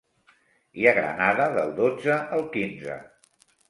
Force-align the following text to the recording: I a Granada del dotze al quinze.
I 0.83 0.87
a 0.93 0.93
Granada 1.01 1.47
del 1.59 1.77
dotze 1.83 2.19
al 2.25 2.47
quinze. 2.59 3.03